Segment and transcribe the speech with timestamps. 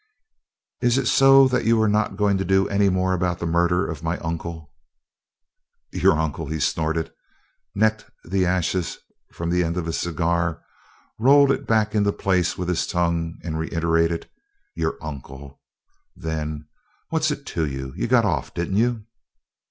[0.81, 3.87] "Is it so that you are not going to do any more about the murder
[3.87, 4.73] of my uncle?"
[5.91, 7.11] "Your uncle!" he snorted,
[7.75, 8.97] necked the ashes
[9.31, 10.63] from the end of his cigar,
[11.19, 14.27] rolled it back into place with his tongue and reiterated:
[14.73, 15.61] "Your uncle!"
[16.15, 16.67] Then:
[17.09, 17.93] "What's it to you?
[17.95, 19.05] You got off, didn't you?"